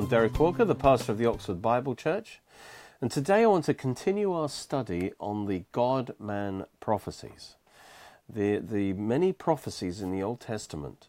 [0.00, 2.40] I'm Derek Walker, the pastor of the Oxford Bible Church,
[3.02, 7.56] and today I want to continue our study on the God man prophecies.
[8.26, 11.08] The, the many prophecies in the Old Testament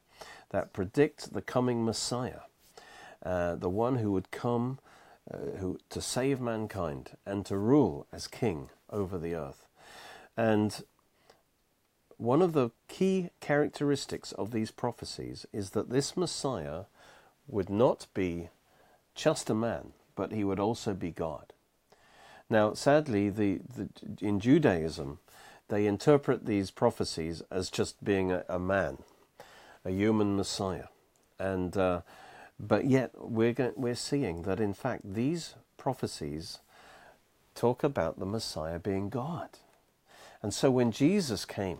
[0.49, 2.41] that predict the coming Messiah,
[3.25, 4.79] uh, the one who would come
[5.33, 9.67] uh, who, to save mankind and to rule as king over the earth.
[10.35, 10.83] And
[12.17, 16.83] one of the key characteristics of these prophecies is that this Messiah
[17.47, 18.49] would not be
[19.15, 21.53] just a man, but he would also be God.
[22.49, 25.19] Now, sadly, the, the, in Judaism,
[25.69, 28.97] they interpret these prophecies as just being a, a man,
[29.85, 30.87] a human Messiah,
[31.39, 32.01] and uh,
[32.59, 36.59] but yet we're we're seeing that in fact these prophecies
[37.55, 39.49] talk about the Messiah being God,
[40.41, 41.79] and so when Jesus came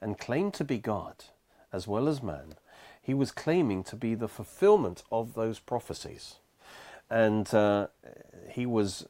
[0.00, 1.24] and claimed to be God
[1.72, 2.54] as well as man,
[3.02, 6.36] he was claiming to be the fulfillment of those prophecies
[7.10, 7.88] and uh,
[8.48, 9.06] he was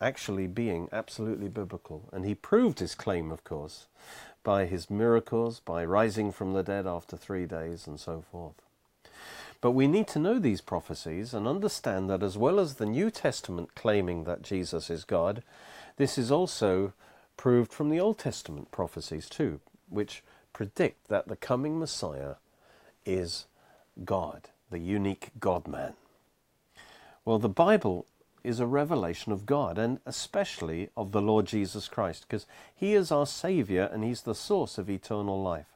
[0.00, 2.08] actually being absolutely biblical.
[2.12, 3.86] And he proved his claim, of course,
[4.42, 8.54] by his miracles, by rising from the dead after three days, and so forth.
[9.60, 13.10] But we need to know these prophecies and understand that as well as the New
[13.10, 15.42] Testament claiming that Jesus is God,
[15.96, 16.92] this is also
[17.38, 20.22] proved from the Old Testament prophecies too, which
[20.52, 22.34] predict that the coming Messiah
[23.06, 23.46] is
[24.04, 25.94] God, the unique God man.
[27.24, 28.06] Well, the Bible
[28.42, 33.10] is a revelation of God and especially of the Lord Jesus Christ because he is
[33.10, 35.66] our Savior and he's the source of eternal life.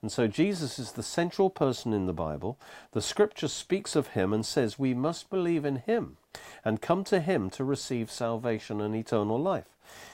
[0.00, 2.58] And so Jesus is the central person in the Bible.
[2.92, 6.16] The scripture speaks of him and says we must believe in him
[6.64, 9.68] and come to him to receive salvation and eternal life.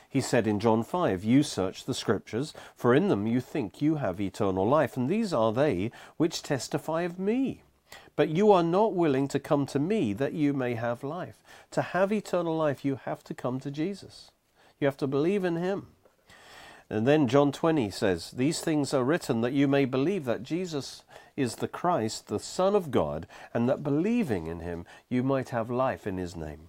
[0.09, 3.97] He said in John 5, You search the scriptures, for in them you think you
[3.97, 7.63] have eternal life, and these are they which testify of me.
[8.21, 11.43] But you are not willing to come to me that you may have life.
[11.71, 14.31] To have eternal life, you have to come to Jesus.
[14.79, 15.87] You have to believe in him.
[16.91, 21.03] And then John 20 says, These things are written that you may believe that Jesus
[21.35, 25.71] is the Christ, the Son of God, and that believing in him you might have
[25.71, 26.69] life in his name.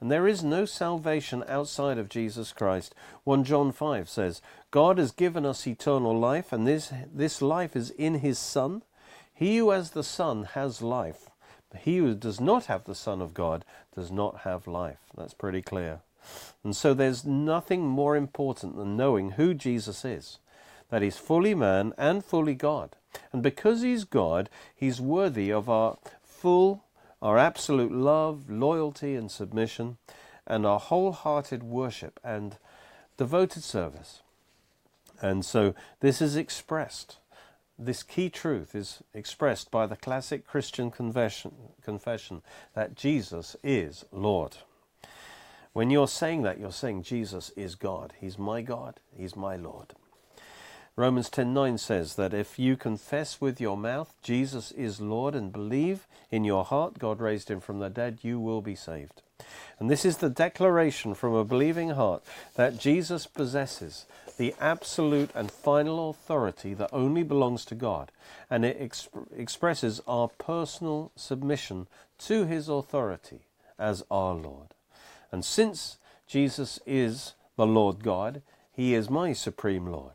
[0.00, 2.94] And there is no salvation outside of Jesus Christ.
[3.24, 4.40] 1 John 5 says,
[4.70, 8.80] God has given us eternal life, and this, this life is in his Son.
[9.42, 11.28] He who has the Son has life.
[11.68, 15.00] But he who does not have the Son of God does not have life.
[15.16, 15.98] That's pretty clear.
[16.62, 20.38] And so there's nothing more important than knowing who Jesus is
[20.90, 22.90] that he's fully man and fully God.
[23.32, 26.84] And because he's God, he's worthy of our full,
[27.20, 29.96] our absolute love, loyalty, and submission,
[30.46, 32.58] and our wholehearted worship and
[33.16, 34.20] devoted service.
[35.20, 37.16] And so this is expressed
[37.84, 42.42] this key truth is expressed by the classic Christian confession, confession
[42.74, 44.58] that Jesus is Lord.
[45.72, 48.12] When you're saying that, you're saying Jesus is God.
[48.20, 49.00] He's my God.
[49.16, 49.94] He's my Lord.
[50.94, 56.06] Romans 10:9 says that if you confess with your mouth Jesus is Lord and believe
[56.30, 59.22] in your heart God raised him from the dead, you will be saved.
[59.78, 62.22] And this is the declaration from a believing heart
[62.54, 64.06] that Jesus possesses
[64.38, 68.10] the absolute and final authority that only belongs to God,
[68.50, 71.86] and it exp- expresses our personal submission
[72.18, 73.40] to his authority
[73.78, 74.68] as our Lord.
[75.30, 78.42] And since Jesus is the Lord God,
[78.72, 80.14] he is my supreme Lord.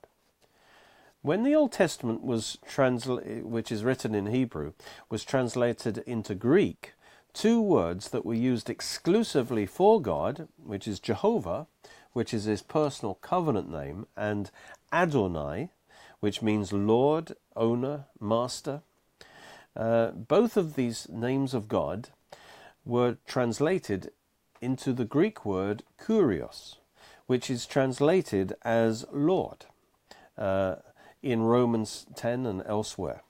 [1.22, 4.74] When the Old Testament was transla- which is written in Hebrew,
[5.10, 6.94] was translated into Greek,
[7.34, 11.68] two words that were used exclusively for God, which is Jehovah,
[12.14, 14.50] which is his personal covenant name, and
[14.92, 15.70] Adonai,
[16.20, 18.82] which means Lord, owner, master.
[19.76, 22.10] Uh, both of these names of God
[22.86, 24.12] were translated
[24.62, 26.78] into the Greek word kurios,
[27.28, 29.66] which is translated as Lord
[30.38, 30.78] uh,
[31.22, 33.22] in Romans 10 and elsewhere.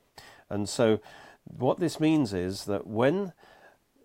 [0.50, 1.00] And so,
[1.44, 3.34] what this means is that when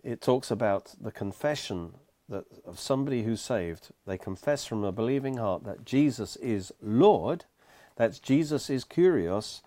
[0.03, 1.93] it talks about the confession
[2.29, 7.45] that of somebody who's saved, they confess from a believing heart that Jesus is Lord,
[7.97, 9.61] that Jesus is Kurios,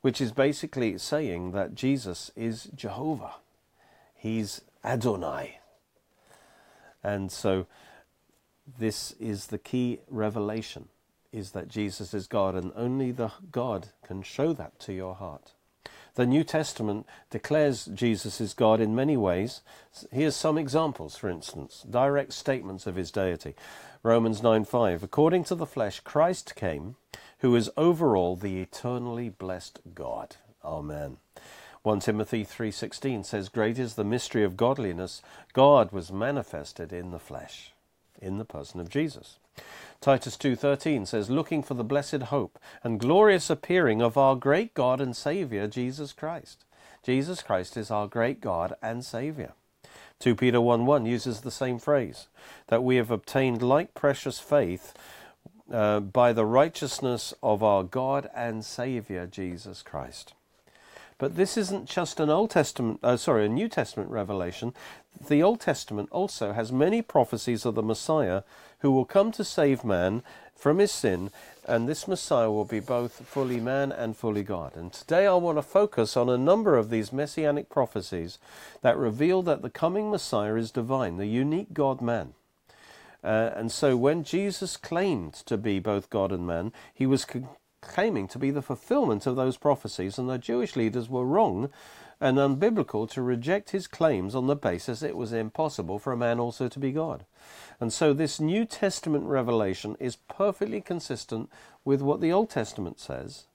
[0.00, 3.34] which is basically saying that Jesus is Jehovah.
[4.14, 5.58] He's Adonai.
[7.02, 7.66] And so
[8.78, 10.88] this is the key revelation
[11.32, 15.52] is that Jesus is God and only the God can show that to your heart.
[16.14, 19.62] The New Testament declares Jesus is God in many ways.
[20.10, 23.54] Here's some examples, for instance, direct statements of his deity.
[24.02, 26.96] Romans 9:5 According to the flesh Christ came,
[27.38, 30.36] who is over all the eternally blessed God.
[30.64, 31.18] Amen.
[31.82, 35.22] 1 Timothy 3:16 says great is the mystery of godliness
[35.52, 37.72] God was manifested in the flesh
[38.20, 39.38] in the person of Jesus.
[40.00, 45.00] Titus 2:13 says looking for the blessed hope and glorious appearing of our great God
[45.00, 46.64] and Savior Jesus Christ.
[47.02, 49.52] Jesus Christ is our great God and Savior.
[50.20, 52.28] 2 Peter 1 1 uses the same phrase
[52.68, 54.94] that we have obtained like precious faith
[55.72, 60.34] uh, by the righteousness of our God and Savior Jesus Christ.
[61.16, 64.72] But this isn't just an Old Testament, uh, sorry, a New Testament revelation.
[65.28, 68.42] The Old Testament also has many prophecies of the Messiah
[68.80, 70.22] who will come to save man
[70.54, 71.30] from his sin,
[71.66, 74.76] and this Messiah will be both fully man and fully God.
[74.76, 78.38] And today I want to focus on a number of these messianic prophecies
[78.82, 82.34] that reveal that the coming Messiah is divine, the unique God man.
[83.22, 87.26] Uh, and so when Jesus claimed to be both God and man, he was
[87.80, 91.70] claiming to be the fulfillment of those prophecies, and the Jewish leaders were wrong
[92.20, 96.38] and unbiblical to reject his claims on the basis it was impossible for a man
[96.38, 97.24] also to be God.
[97.80, 101.50] And so this New Testament revelation is perfectly consistent
[101.84, 103.46] with what the Old Testament says,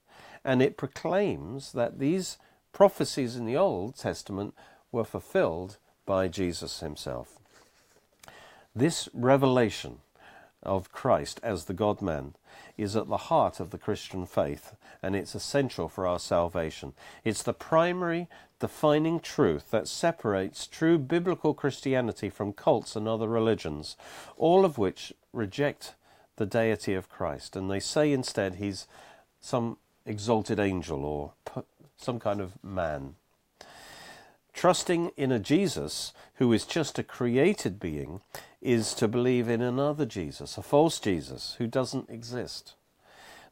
[0.43, 2.37] and it proclaims that these
[2.73, 4.55] prophecies in the Old Testament
[4.91, 7.39] were fulfilled by Jesus himself.
[8.75, 9.99] This revelation
[10.63, 12.33] of Christ as the God man
[12.77, 16.93] is at the heart of the Christian faith and it's essential for our salvation.
[17.23, 18.27] It's the primary
[18.65, 23.95] defining truth that separates true biblical Christianity from cults and other religions,
[24.37, 25.93] all of which reject
[26.37, 28.87] the deity of Christ and they say instead he's
[29.39, 31.33] some exalted angel or
[31.95, 33.13] some kind of man.
[34.51, 38.21] Trusting in a Jesus who is just a created being
[38.63, 42.73] is to believe in another Jesus, a false Jesus who doesn't exist.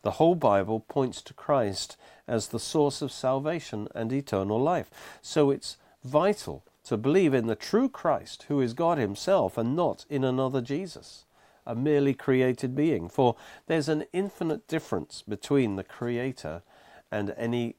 [0.03, 1.97] The whole Bible points to Christ
[2.27, 4.91] as the source of salvation and eternal life.
[5.21, 10.05] So it's vital to believe in the true Christ who is God Himself and not
[10.09, 11.25] in another Jesus,
[11.65, 13.07] a merely created being.
[13.07, 13.35] For
[13.67, 16.61] there's an infinite difference between the Creator
[17.09, 17.75] and any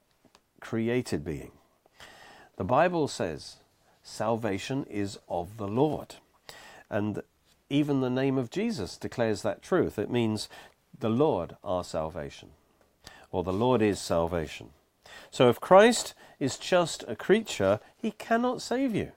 [0.60, 1.52] created being.
[2.56, 3.56] The Bible says
[4.02, 6.16] salvation is of the Lord.
[6.88, 7.22] And
[7.68, 9.98] even the name of Jesus declares that truth.
[9.98, 10.48] It means
[10.98, 12.50] the Lord our salvation,
[13.30, 14.70] or the Lord is salvation.
[15.30, 19.12] So if Christ is just a creature, he cannot save you.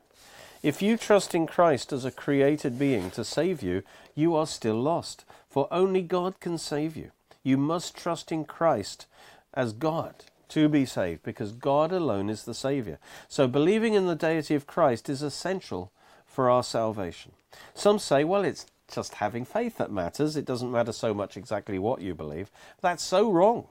[0.63, 3.83] If you trust in Christ as a created being to save you,
[4.15, 7.11] you are still lost, for only God can save you.
[7.43, 9.05] You must trust in Christ
[9.53, 10.15] as God
[10.49, 12.97] to be saved because God alone is the Saviour.
[13.27, 15.91] So believing in the deity of Christ is essential
[16.25, 17.31] for our salvation.
[17.73, 20.35] Some say, well, it's just having faith that matters.
[20.35, 22.51] It doesn't matter so much exactly what you believe.
[22.81, 23.67] That's so wrong.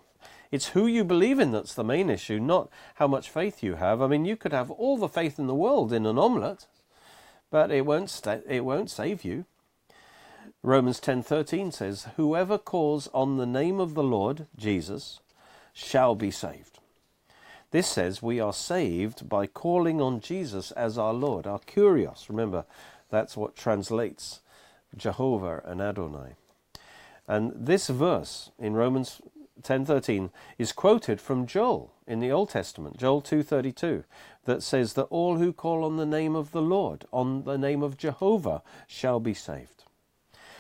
[0.50, 4.00] It's who you believe in that's the main issue, not how much faith you have.
[4.00, 6.66] I mean, you could have all the faith in the world in an omelette,
[7.50, 9.44] but it won't, sta- it won't save you.
[10.62, 15.20] Romans 10:13 says, "Whoever calls on the name of the Lord Jesus
[15.76, 16.78] shall be saved.
[17.70, 22.30] This says we are saved by calling on Jesus as our Lord, our Kurios.
[22.30, 22.64] Remember,
[23.10, 24.40] that's what translates
[24.96, 26.34] Jehovah and Adonai.
[27.26, 29.20] And this verse in Romans
[29.62, 34.04] 10:13 is quoted from Joel in the Old Testament, Joel 2:32,
[34.44, 37.82] that says that all who call on the name of the Lord, on the name
[37.82, 39.84] of Jehovah, shall be saved.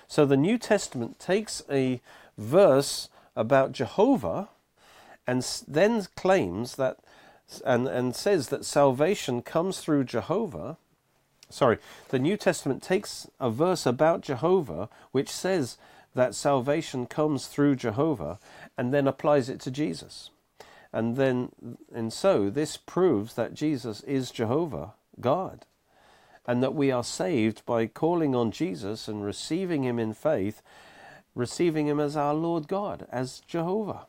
[0.08, 2.00] So the New Testament takes a
[2.36, 4.48] verse about Jehovah
[5.26, 6.98] and then claims that
[7.64, 10.78] and, and says that salvation comes through Jehovah.
[11.48, 15.78] Sorry, the New Testament takes a verse about Jehovah which says
[16.14, 18.38] that salvation comes through Jehovah
[18.76, 20.30] and then applies it to Jesus.
[20.92, 21.50] And then,
[21.94, 25.66] and so this proves that Jesus is Jehovah, God,
[26.46, 30.62] and that we are saved by calling on Jesus and receiving Him in faith,
[31.34, 34.06] receiving Him as our Lord God, as Jehovah.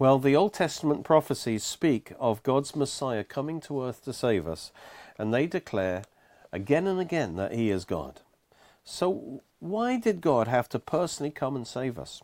[0.00, 4.72] Well, the Old Testament prophecies speak of God's Messiah coming to earth to save us,
[5.18, 6.04] and they declare
[6.50, 8.22] again and again that he is God.
[8.82, 12.22] So, why did God have to personally come and save us?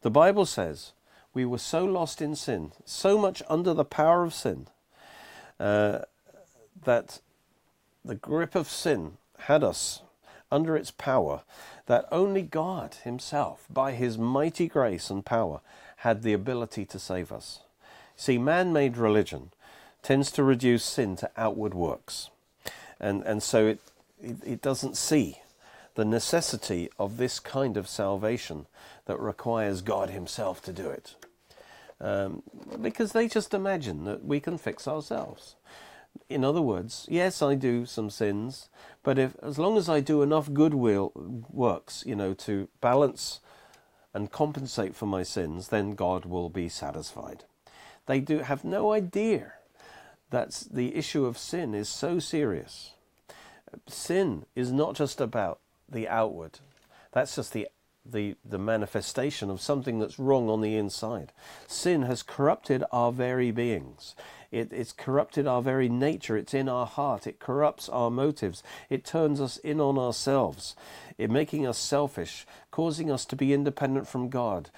[0.00, 0.92] The Bible says
[1.34, 4.66] we were so lost in sin, so much under the power of sin,
[5.60, 5.98] uh,
[6.82, 7.20] that
[8.06, 10.00] the grip of sin had us
[10.50, 11.42] under its power,
[11.84, 15.60] that only God Himself, by His mighty grace and power,
[16.06, 17.60] had the ability to save us.
[18.16, 19.50] See, man made religion
[20.02, 22.30] tends to reduce sin to outward works.
[23.00, 23.80] And, and so it,
[24.22, 25.40] it, it doesn't see
[25.96, 28.66] the necessity of this kind of salvation
[29.06, 31.16] that requires God Himself to do it.
[32.00, 32.42] um,
[32.80, 35.56] because they just imagine that we can fix ourselves.
[36.28, 38.68] In other words, yes, I do some sins,
[39.02, 41.12] but if as long as I do enough good will
[41.50, 43.40] works, you know, to balance
[44.14, 47.44] and compensate for my sins, then God will be satisfied.
[48.06, 49.52] They do have no idea
[50.30, 52.92] that the issue of sin is so serious.
[53.88, 56.58] Sin is not just about the outward.
[57.12, 57.68] That's just the
[58.10, 61.32] the, the manifestation of something that's wrong on the inside.
[61.66, 64.14] Sin has corrupted our very beings.
[64.50, 66.36] It, it's corrupted our very nature.
[66.36, 67.26] It's in our heart.
[67.26, 68.62] It corrupts our motives.
[68.88, 70.76] It turns us in on ourselves,
[71.18, 74.70] it making us selfish, causing us to be independent from God,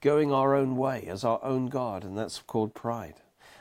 [0.00, 3.14] going our own way as our own God, and that's called pride.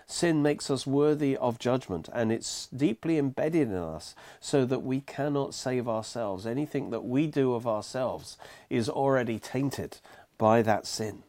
[0.05, 4.99] Sin makes us worthy of judgment, and it's deeply embedded in us so that we
[4.99, 6.45] cannot save ourselves.
[6.45, 8.37] Anything that we do of ourselves
[8.69, 9.99] is already tainted
[10.37, 11.23] by that sin.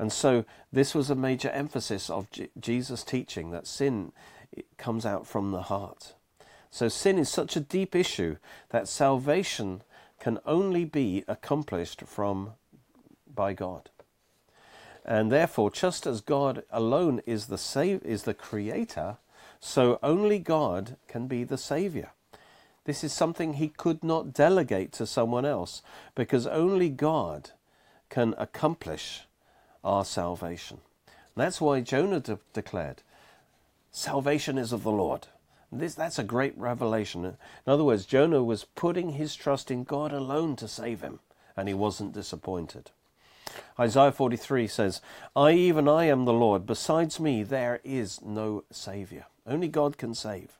[0.00, 4.12] And so, this was a major emphasis of J- Jesus' teaching that sin
[4.78, 6.14] comes out from the heart.
[6.70, 8.38] So, sin is such a deep issue
[8.70, 9.82] that salvation
[10.18, 12.52] can only be accomplished from
[13.34, 13.90] by God.
[15.04, 19.18] And therefore, just as God alone is the save, is the creator,
[19.60, 22.12] so only God can be the savior.
[22.84, 25.82] This is something he could not delegate to someone else
[26.14, 27.50] because only God
[28.08, 29.26] can accomplish
[29.84, 30.78] our salvation.
[31.36, 33.02] That's why Jonah de- declared,
[33.92, 35.26] Salvation is of the Lord.
[35.72, 37.24] This, that's a great revelation.
[37.24, 41.20] In other words, Jonah was putting his trust in God alone to save him,
[41.56, 42.90] and he wasn't disappointed.
[43.78, 45.00] Isaiah 43 says,
[45.34, 46.66] I, even I, am the Lord.
[46.66, 49.26] Besides me, there is no Saviour.
[49.46, 50.58] Only God can save.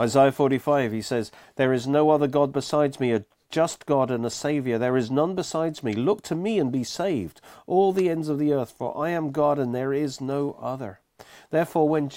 [0.00, 4.26] Isaiah 45, he says, There is no other God besides me, a just God and
[4.26, 4.78] a Saviour.
[4.78, 5.92] There is none besides me.
[5.92, 9.30] Look to me and be saved, all the ends of the earth, for I am
[9.30, 10.98] God and there is no other.
[11.50, 12.10] Therefore, when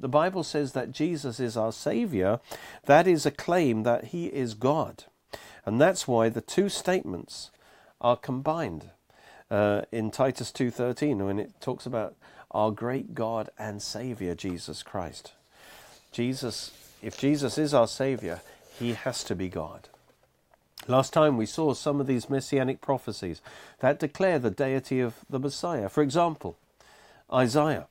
[0.00, 2.40] the Bible says that Jesus is our Saviour,
[2.86, 5.04] that is a claim that He is God.
[5.64, 7.50] And that's why the two statements
[8.00, 8.90] are combined
[9.50, 12.16] uh, in Titus 2:13 when it talks about
[12.50, 15.32] our great God and Savior Jesus Christ.
[16.12, 16.70] Jesus,
[17.02, 18.40] if Jesus is our Savior,
[18.78, 19.88] he has to be God.
[20.86, 23.40] Last time we saw some of these messianic prophecies
[23.80, 25.88] that declare the deity of the Messiah.
[25.88, 26.58] For example,
[27.32, 27.88] Isaiah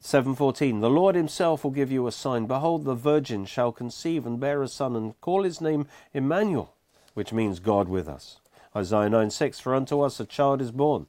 [0.00, 4.38] 7:14 The Lord himself will give you a sign behold the virgin shall conceive and
[4.38, 6.74] bear a son and call his name Emmanuel
[7.18, 8.38] which means God with us.
[8.76, 11.08] Isaiah 9 6 For unto us a child is born.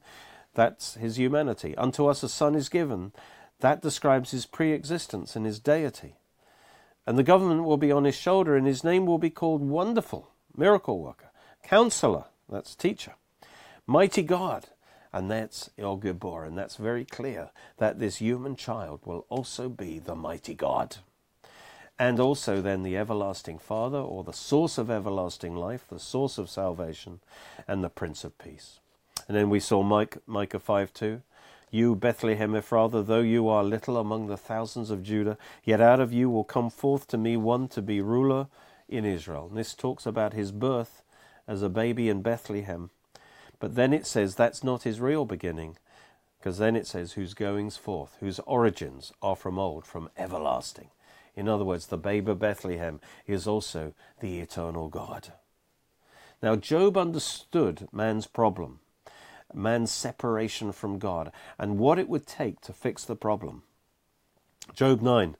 [0.54, 1.76] That's his humanity.
[1.76, 3.12] Unto us a son is given.
[3.60, 6.16] That describes his pre existence and his deity.
[7.06, 10.32] And the government will be on his shoulder, and his name will be called Wonderful,
[10.60, 11.30] Miracle Worker,
[11.62, 13.14] Counselor, that's teacher,
[13.86, 14.66] Mighty God,
[15.10, 16.46] and that's El Gibor.
[16.46, 17.48] And that's very clear
[17.78, 20.98] that this human child will also be the mighty God
[21.98, 26.50] and also then the everlasting Father, or the source of everlasting life, the source of
[26.50, 27.20] salvation,
[27.66, 28.80] and the Prince of Peace.
[29.28, 31.22] And then we saw Micah 5 2.
[31.70, 36.12] You, Bethlehem Ephrathah, though you are little among the thousands of Judah, yet out of
[36.12, 38.48] you will come forth to me one to be ruler
[38.90, 39.46] in Israel.
[39.48, 41.02] And this talks about his birth
[41.48, 42.90] as a baby in Bethlehem.
[43.58, 45.76] But then it says that's not his real beginning,
[46.38, 50.88] because then it says whose goings forth, whose origins are from old, from everlasting.
[51.36, 55.32] In other words, the babe of Bethlehem is also the eternal God.
[56.42, 58.80] Now, Job understood man's problem,
[59.52, 63.62] man's separation from God, and what it would take to fix the problem.
[64.74, 65.36] Job 9,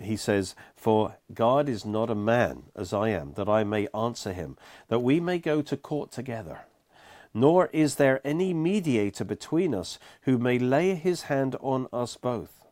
[0.00, 4.32] he says, For God is not a man as I am, that I may answer
[4.32, 4.56] him,
[4.88, 6.60] that we may go to court together.
[7.32, 12.64] Nor is there any mediator between us who may lay his hand on us both.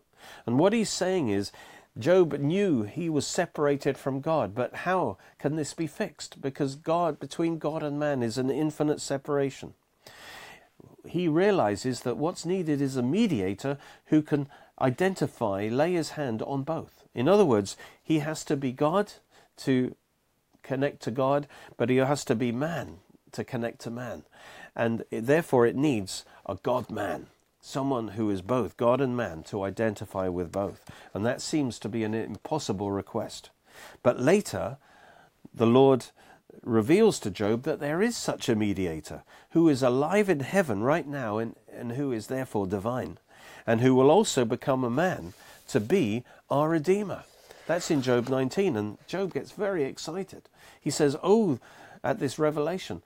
[0.47, 1.53] And what he's saying is,
[1.99, 6.41] Job knew he was separated from God, but how can this be fixed?
[6.41, 9.75] Because God, between God and man, is an infinite separation.
[11.07, 14.49] He realizes that what's needed is a mediator who can
[14.81, 16.94] identify, lay his hand on both.
[17.15, 19.13] In other words, he has to be God
[19.59, 19.95] to
[20.63, 22.99] connect to God, but he has to be man
[23.33, 24.25] to connect to man.
[24.75, 27.27] And therefore, it needs a God man
[27.65, 30.85] someone who is both God and man to identify with both.
[31.15, 33.49] And that seems to be an impossible request.
[34.03, 34.77] But later,
[35.53, 36.07] the Lord
[36.63, 41.07] reveals to Job that there is such a mediator who is alive in heaven right
[41.07, 43.19] now and, and who is therefore divine,
[43.67, 45.33] and who will also become a man
[45.75, 47.25] to be our Redeemer.
[47.67, 50.49] That's in Job 19, and Job gets very excited.
[50.81, 51.59] He says, Oh,
[52.05, 53.03] at this revelation,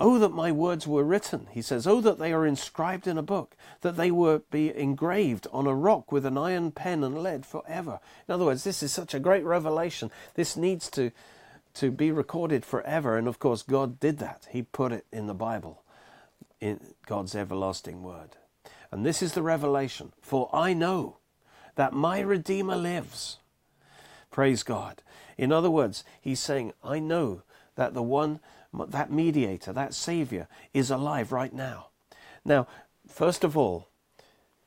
[0.00, 1.86] Oh, that my words were written, he says.
[1.86, 5.74] Oh, that they are inscribed in a book, that they were be engraved on a
[5.76, 8.00] rock with an iron pen and lead forever.
[8.26, 10.10] In other words, this is such a great revelation.
[10.34, 11.12] This needs to,
[11.74, 13.16] to be recorded forever.
[13.16, 14.48] And of course, God did that.
[14.50, 15.84] He put it in the Bible,
[16.60, 18.30] in God's everlasting word.
[18.90, 20.12] And this is the revelation.
[20.20, 21.18] For I know
[21.76, 23.38] that my Redeemer lives.
[24.30, 25.02] Praise God.
[25.38, 27.42] In other words, he's saying, I know
[27.76, 28.40] that the one
[28.88, 31.86] that mediator, that Savior, is alive right now.
[32.44, 32.66] Now,
[33.08, 33.88] first of all,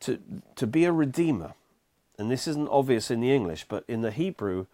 [0.02, 0.20] to,
[0.56, 1.54] to be a Redeemer,
[2.18, 4.66] and this isn't obvious in the English, but in the Hebrew,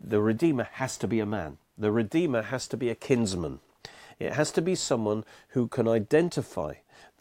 [0.00, 1.58] the Redeemer has to be a man.
[1.76, 3.60] The Redeemer has to be a kinsman.
[4.18, 6.74] It has to be someone who can identify,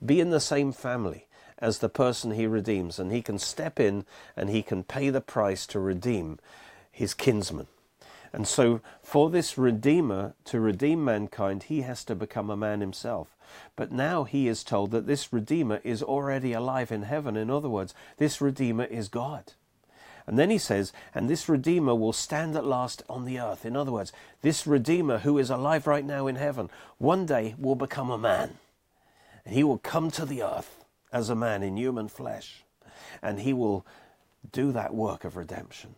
[0.05, 1.27] be in the same family
[1.59, 4.05] as the person he redeems, and he can step in
[4.35, 6.39] and he can pay the price to redeem
[6.91, 7.67] his kinsman.
[8.33, 13.35] And so, for this Redeemer to redeem mankind, he has to become a man himself.
[13.75, 17.37] But now he is told that this Redeemer is already alive in heaven.
[17.37, 19.53] In other words, this Redeemer is God.
[20.25, 23.65] And then he says, and this Redeemer will stand at last on the earth.
[23.65, 27.75] In other words, this Redeemer who is alive right now in heaven, one day will
[27.75, 28.57] become a man.
[29.45, 30.82] And he will come to the earth
[31.13, 32.63] as a man in human flesh.
[33.21, 33.85] And he will
[34.51, 35.95] do that work of redemption.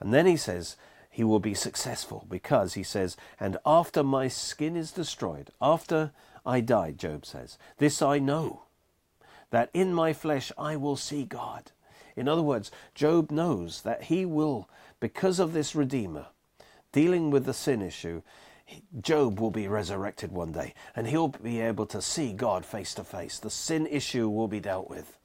[0.00, 0.76] And then he says,
[1.10, 6.10] he will be successful because he says, And after my skin is destroyed, after
[6.44, 8.62] I die, Job says, this I know,
[9.50, 11.70] that in my flesh I will see God.
[12.16, 16.26] In other words, Job knows that he will, because of this Redeemer,
[16.90, 18.22] dealing with the sin issue,
[19.00, 23.04] Job will be resurrected one day and he'll be able to see God face to
[23.04, 23.38] face.
[23.38, 25.18] The sin issue will be dealt with.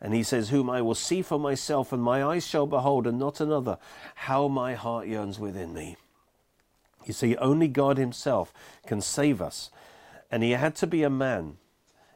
[0.00, 3.20] And he says, Whom I will see for myself, and my eyes shall behold, and
[3.20, 3.78] not another,
[4.16, 5.96] how my heart yearns within me.
[7.04, 8.52] You see, only God Himself
[8.84, 9.70] can save us.
[10.28, 11.58] And He had to be a man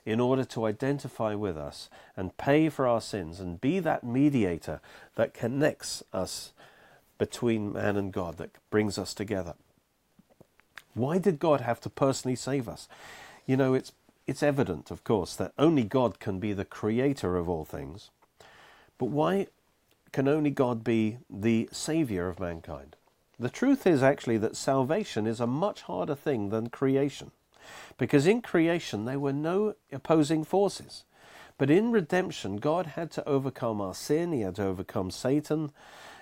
[0.05, 4.81] in order to identify with us and pay for our sins and be that mediator
[5.15, 6.53] that connects us
[7.19, 9.55] between man and God, that brings us together.
[10.97, 12.89] Why did God have to personally save us?
[13.47, 13.93] You know, it's
[14.27, 18.11] it's evident, of course, that only God can be the creator of all things.
[18.99, 19.47] But why
[20.11, 22.97] can only God be the savior of mankind?
[23.39, 27.31] The truth is actually that salvation is a much harder thing than creation.
[27.99, 31.05] Because in creation there were no opposing forces.
[31.59, 35.71] But in redemption, God had to overcome our sin, He had to overcome Satan,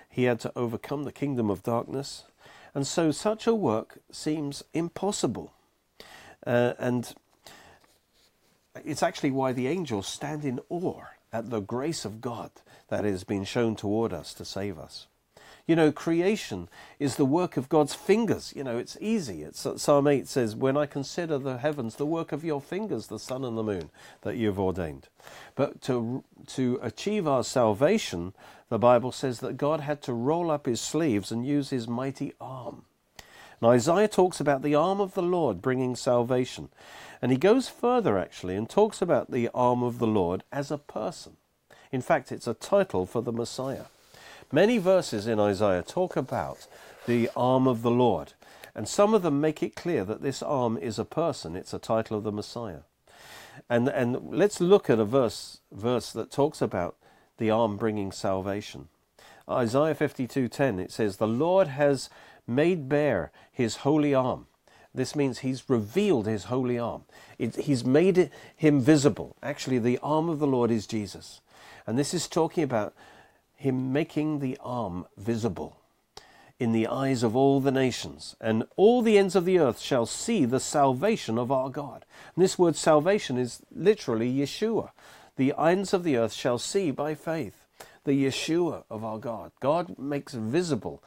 [0.09, 2.25] He had to overcome the kingdom of darkness.
[2.75, 5.53] And so such a work seems impossible.
[6.45, 7.15] Uh, and
[8.83, 12.51] it's actually why the angels stand in awe at the grace of God
[12.89, 15.07] that has been shown toward us to save us.
[15.67, 18.53] You know, creation is the work of God's fingers.
[18.55, 19.41] You know, it's easy.
[19.41, 23.17] It's, Psalm 8 says, When I consider the heavens, the work of your fingers, the
[23.17, 23.89] sun and the moon
[24.21, 25.07] that you've ordained.
[25.55, 28.33] But to, to achieve our salvation,
[28.69, 32.33] the Bible says that God had to roll up his sleeves and use his mighty
[32.41, 32.83] arm.
[33.61, 36.69] Now, Isaiah talks about the arm of the Lord bringing salvation.
[37.21, 40.77] And he goes further actually and talks about the arm of the Lord as a
[40.77, 41.37] person.
[41.91, 43.85] In fact, it's a title for the Messiah.
[44.51, 46.67] Many verses in Isaiah talk about
[47.07, 48.33] the arm of the Lord,
[48.73, 51.79] and some of them make it clear that this arm is a person, it's a
[51.79, 52.81] title of the Messiah.
[53.69, 56.95] And, and let's look at a verse, verse that talks about
[57.37, 58.87] the arm bringing salvation.
[59.49, 62.09] Isaiah 52:10 it says the Lord has
[62.47, 64.47] made bare his holy arm
[64.95, 67.03] this means he's revealed his holy arm.
[67.37, 69.35] It, he's made it, him visible.
[69.43, 71.41] Actually, the arm of the Lord is Jesus.
[71.85, 72.93] And this is talking about
[73.55, 75.77] him making the arm visible
[76.57, 78.37] in the eyes of all the nations.
[78.39, 82.05] And all the ends of the earth shall see the salvation of our God.
[82.33, 84.91] And this word salvation is literally Yeshua.
[85.37, 87.65] The ends of the earth shall see by faith
[88.05, 89.51] the Yeshua of our God.
[89.59, 91.03] God makes visible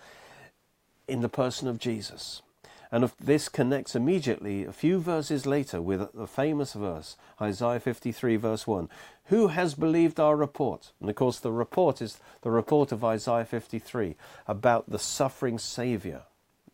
[1.07, 2.43] in the person of Jesus.
[2.91, 8.67] And this connects immediately a few verses later with the famous verse, Isaiah 53, verse
[8.67, 8.89] 1.
[9.27, 10.93] Who has believed our report?
[11.01, 16.23] And of course, the report is the report of Isaiah 53 about the suffering Saviour,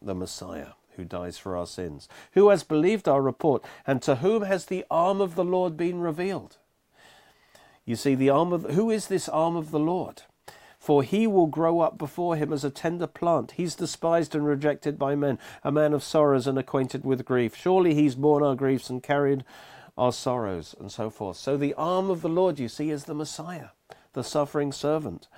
[0.00, 2.08] the Messiah, who dies for our sins.
[2.32, 3.64] Who has believed our report?
[3.84, 6.58] And to whom has the arm of the Lord been revealed?
[7.84, 10.22] You see, the arm of who is this arm of the Lord?
[10.78, 13.52] For he will grow up before him as a tender plant.
[13.52, 17.56] He's despised and rejected by men, a man of sorrows and acquainted with grief.
[17.56, 19.44] Surely he's borne our griefs and carried
[19.96, 21.36] our sorrows, and so forth.
[21.36, 23.68] So the arm of the Lord, you see, is the Messiah,
[24.12, 25.28] the suffering servant.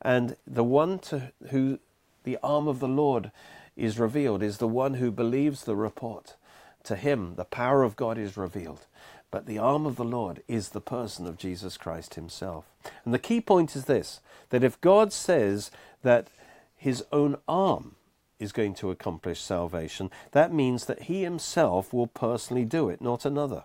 [0.00, 1.80] And the one to who
[2.22, 3.30] the arm of the Lord
[3.76, 6.36] is revealed is the one who believes the report
[6.84, 8.86] to him the power of God is revealed.
[9.34, 12.66] But the arm of the Lord is the person of Jesus Christ himself.
[13.04, 14.20] And the key point is this
[14.50, 16.28] that if God says that
[16.76, 17.96] his own arm
[18.38, 23.24] is going to accomplish salvation, that means that he himself will personally do it, not
[23.24, 23.64] another,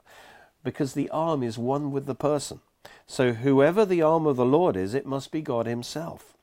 [0.64, 2.62] because the arm is one with the person.
[3.06, 6.36] So whoever the arm of the Lord is, it must be God himself.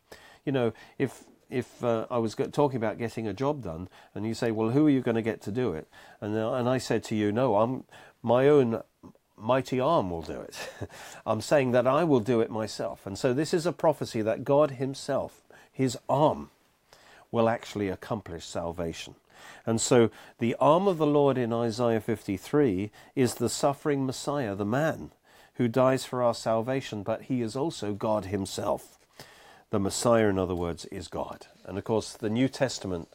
[0.45, 4.35] You know, if if uh, I was talking about getting a job done, and you
[4.35, 5.89] say, "Well, who are you going to get to do it?"
[6.21, 7.85] and uh, and I said to you, "No, I'm
[8.23, 8.83] my own
[9.37, 10.57] mighty arm will do it."
[11.27, 14.45] I'm saying that I will do it myself, and so this is a prophecy that
[14.45, 16.51] God Himself, His arm,
[17.31, 19.15] will actually accomplish salvation.
[19.65, 24.65] And so the arm of the Lord in Isaiah 53 is the suffering Messiah, the
[24.65, 25.11] man
[25.55, 28.99] who dies for our salvation, but he is also God himself.
[29.71, 31.47] The Messiah, in other words, is God.
[31.65, 33.09] And of course, the New Testament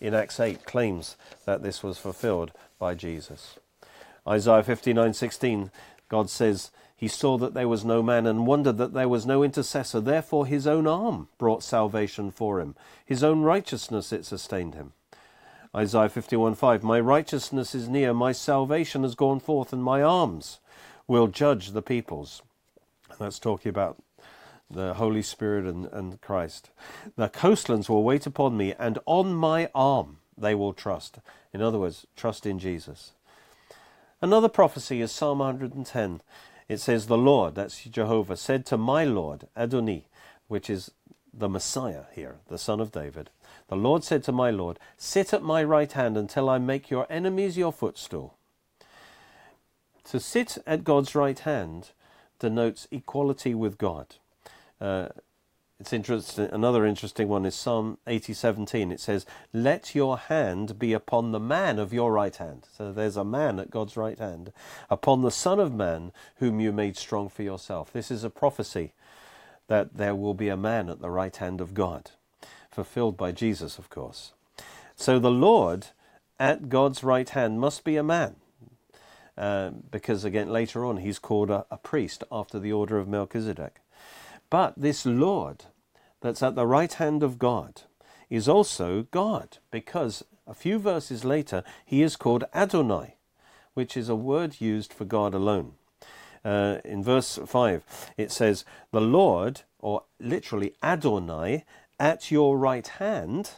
[0.00, 3.58] in Acts 8 claims that this was fulfilled by Jesus.
[4.26, 5.70] Isaiah 59:16
[6.08, 9.42] God says he saw that there was no man and wondered that there was no
[9.42, 14.92] intercessor therefore his own arm brought salvation for him his own righteousness it sustained him
[15.74, 20.60] Isaiah 51:5 My righteousness is near my salvation has gone forth and my arms
[21.06, 22.42] will judge the peoples
[23.18, 23.98] that's talking about
[24.70, 26.70] the Holy Spirit and, and Christ.
[27.16, 31.18] The coastlands will wait upon me, and on my arm they will trust.
[31.52, 33.12] In other words, trust in Jesus.
[34.24, 36.22] Another prophecy is Psalm 110.
[36.66, 40.04] It says, The Lord, that's Jehovah, said to my Lord, Adoni,
[40.48, 40.92] which is
[41.34, 43.28] the Messiah here, the son of David.
[43.68, 47.06] The Lord said to my Lord, Sit at my right hand until I make your
[47.10, 48.38] enemies your footstool.
[50.04, 51.90] To sit at God's right hand
[52.38, 54.14] denotes equality with God.
[54.80, 55.08] Uh,
[55.84, 56.48] it's interesting.
[56.50, 58.90] Another interesting one is Psalm 80:17.
[58.90, 63.18] It says, "Let your hand be upon the man of your right hand." So there's
[63.18, 64.50] a man at God's right hand,
[64.88, 67.92] upon the Son of Man whom you made strong for yourself.
[67.92, 68.94] This is a prophecy
[69.66, 72.12] that there will be a man at the right hand of God,
[72.70, 74.32] fulfilled by Jesus, of course.
[74.96, 75.88] So the Lord
[76.40, 78.36] at God's right hand must be a man.
[79.36, 83.82] Uh, because again, later on, he's called a, a priest after the order of Melchizedek.
[84.48, 85.66] But this Lord
[86.24, 87.82] that's at the right hand of God
[88.30, 93.16] is also God, because a few verses later he is called Adonai,
[93.74, 95.74] which is a word used for God alone.
[96.42, 101.66] Uh, in verse 5, it says, The Lord, or literally Adonai,
[102.00, 103.50] at your right hand.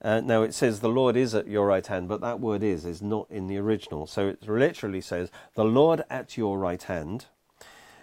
[0.00, 2.86] Uh, now it says the Lord is at your right hand, but that word is
[2.86, 4.06] is not in the original.
[4.06, 7.26] So it literally says, The Lord at your right hand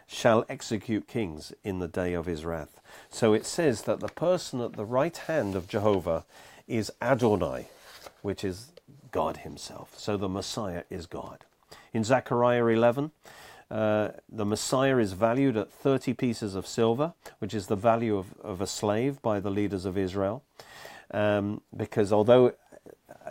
[0.07, 2.79] shall execute kings in the day of his wrath.
[3.09, 6.25] So it says that the person at the right hand of Jehovah
[6.67, 7.67] is Adonai,
[8.21, 8.71] which is
[9.11, 9.93] God himself.
[9.97, 11.43] So the Messiah is God.
[11.93, 13.11] In Zechariah 11,
[13.69, 18.33] uh, the Messiah is valued at 30 pieces of silver, which is the value of,
[18.41, 20.43] of a slave by the leaders of Israel.
[21.11, 22.53] Um, because although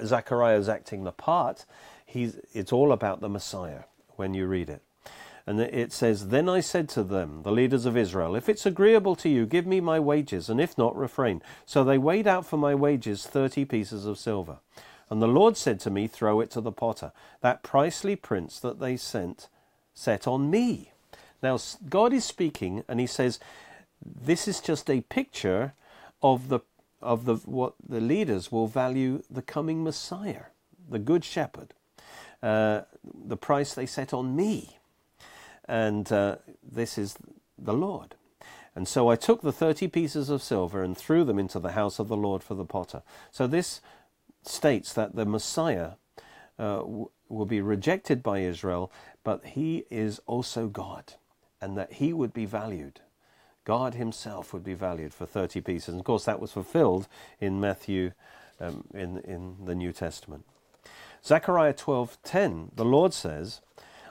[0.04, 1.64] Zechariah is acting the part,
[2.04, 3.84] he's, it's all about the Messiah
[4.16, 4.82] when you read it.
[5.46, 9.14] And it says, Then I said to them, the leaders of Israel, If it's agreeable
[9.16, 11.40] to you, give me my wages, and if not, refrain.
[11.64, 14.58] So they weighed out for my wages thirty pieces of silver.
[15.08, 18.80] And the Lord said to me, Throw it to the potter, that pricely prince that
[18.80, 19.48] they sent,
[19.94, 20.90] set on me.
[21.42, 23.38] Now, God is speaking, and He says,
[24.04, 25.74] This is just a picture
[26.22, 26.60] of the
[27.00, 30.46] of the what the leaders will value the coming Messiah,
[30.90, 31.72] the Good Shepherd,
[32.42, 32.80] uh,
[33.14, 34.78] the price they set on me
[35.68, 37.16] and uh, this is
[37.58, 38.14] the Lord.
[38.74, 41.98] And so I took the thirty pieces of silver and threw them into the house
[41.98, 43.02] of the Lord for the potter.
[43.30, 43.80] So this
[44.42, 45.92] states that the Messiah
[46.58, 48.92] uh, w- will be rejected by Israel,
[49.24, 51.14] but he is also God,
[51.60, 53.00] and that he would be valued.
[53.64, 55.88] God himself would be valued for 30 pieces.
[55.88, 57.08] And of course, that was fulfilled
[57.40, 58.12] in Matthew
[58.60, 60.44] um, in, in the New Testament.
[61.24, 63.60] Zechariah 12:10, the Lord says,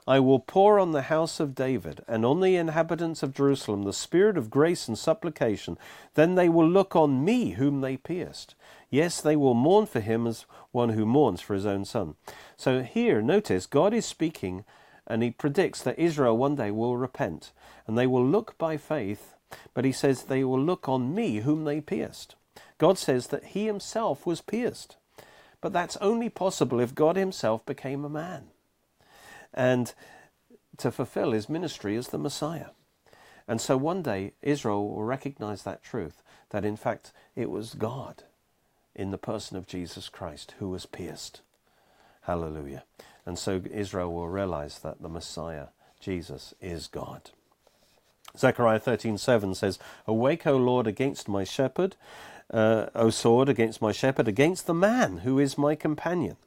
[0.08, 3.94] I will pour on the house of David and on the inhabitants of Jerusalem the
[3.94, 5.80] spirit of grace and supplication.
[6.14, 8.54] Then they will look on me whom they pierced.
[8.92, 12.14] Yes, they will mourn for him as one who mourns for his own son.
[12.56, 14.64] So here, notice, God is speaking
[15.08, 17.52] and he predicts that Israel one day will repent
[17.88, 19.36] and they will look by faith,
[19.74, 22.36] but he says they will look on me whom they pierced.
[22.78, 24.98] God says that he himself was pierced.
[25.62, 28.50] But that's only possible if God himself became a man
[29.56, 29.94] and
[30.78, 32.68] to fulfill his ministry as the Messiah.
[33.48, 38.24] And so one day Israel will recognize that truth that in fact it was God
[38.96, 41.42] in the person of Jesus Christ who was pierced.
[42.22, 42.84] Hallelujah.
[43.26, 45.68] And so Israel will realize that the Messiah,
[46.00, 47.32] Jesus, is God.
[48.38, 51.96] Zechariah 13:7 says, "Awake, O Lord, against my shepherd,
[52.52, 56.38] uh, O sword, against my shepherd, against the man who is my companion,"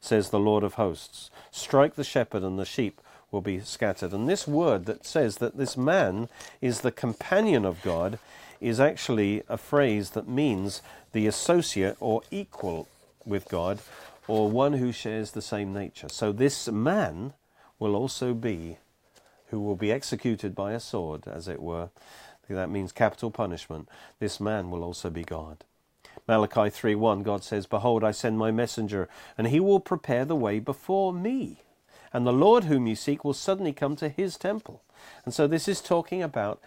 [0.00, 1.30] says the Lord of hosts.
[1.50, 5.56] "Strike the shepherd, and the sheep will be scattered." And this word that says that
[5.56, 6.28] this man
[6.60, 8.18] is the companion of God
[8.60, 10.82] is actually a phrase that means
[11.12, 12.88] the associate or equal
[13.24, 13.80] with God,
[14.26, 16.08] or one who shares the same nature.
[16.08, 17.34] So this man
[17.78, 18.78] will also be
[19.50, 21.88] who will be executed by a sword, as it were.
[22.50, 23.88] That means capital punishment.
[24.18, 25.64] This man will also be God.
[26.28, 30.58] Malachi 3:1 God says, "Behold, I send my messenger, and he will prepare the way
[30.60, 31.62] before me.
[32.12, 34.82] And the Lord whom you seek will suddenly come to his temple."
[35.24, 36.60] And so this is talking about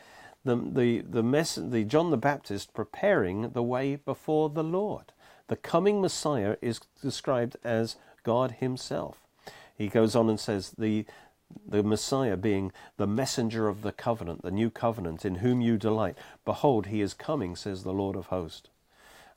[0.44, 5.14] the the the, mess, the John the Baptist preparing the way before the Lord.
[5.48, 9.28] The coming Messiah is described as God himself.
[9.76, 11.06] He goes on and says, the,
[11.68, 16.18] the Messiah being the messenger of the covenant, the new covenant, in whom you delight.
[16.46, 18.70] Behold, he is coming, says the Lord of hosts.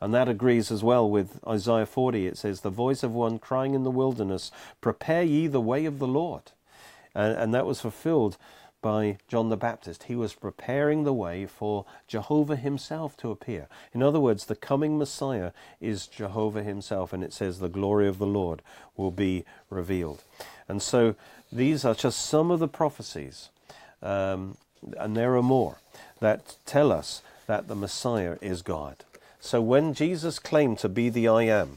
[0.05, 2.27] And that agrees as well with Isaiah 40.
[2.27, 5.99] It says, The voice of one crying in the wilderness, Prepare ye the way of
[5.99, 6.53] the Lord.
[7.15, 8.37] And, and that was fulfilled
[8.83, 10.03] by John the Baptist.
[10.03, 13.67] He was preparing the way for Jehovah himself to appear.
[13.95, 18.19] In other words, the coming Messiah is Jehovah himself, and it says, The glory of
[18.19, 18.61] the Lord
[18.99, 20.23] will be revealed.
[20.69, 21.15] And so
[21.51, 23.49] these are just some of the prophecies,
[24.03, 24.59] um,
[24.99, 25.79] and there are more,
[26.21, 29.03] that tell us that the Messiah is God.
[29.45, 31.77] So when Jesus claimed to be the I am,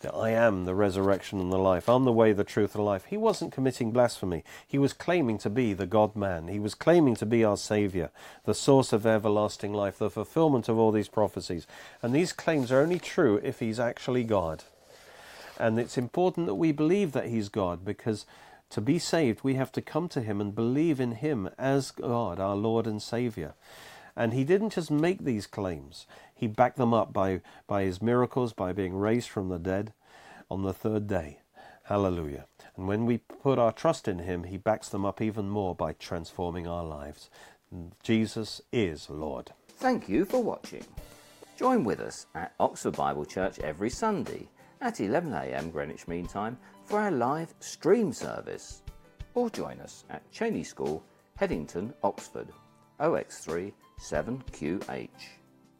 [0.00, 3.06] the I am the resurrection and the life, I'm the way, the truth, the life,
[3.06, 4.44] he wasn't committing blasphemy.
[4.68, 6.48] He was claiming to be the God man.
[6.48, 8.10] He was claiming to be our Saviour,
[8.44, 11.66] the source of everlasting life, the fulfillment of all these prophecies.
[12.02, 14.64] And these claims are only true if he's actually God.
[15.58, 18.26] And it's important that we believe that he's God because
[18.68, 22.38] to be saved, we have to come to Him and believe in Him as God,
[22.38, 23.54] our Lord and Savior.
[24.14, 26.06] And He didn't just make these claims,
[26.40, 29.92] He backed them up by, by His miracles, by being raised from the dead
[30.50, 31.40] on the third day.
[31.82, 32.46] Hallelujah.
[32.78, 35.92] And when we put our trust in Him, He backs them up even more by
[35.92, 37.28] transforming our lives.
[38.02, 39.52] Jesus is Lord.
[39.68, 40.82] Thank you for watching.
[41.58, 44.48] Join with us at Oxford Bible Church every Sunday
[44.80, 48.80] at 11am Greenwich Mean Time for our live stream service.
[49.34, 51.04] Or join us at Cheney School,
[51.36, 52.48] Headington, Oxford,
[52.98, 55.08] OX3 7QH.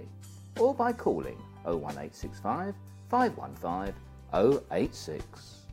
[0.60, 2.74] or by calling 01865
[3.08, 3.94] 515
[4.72, 5.63] 086.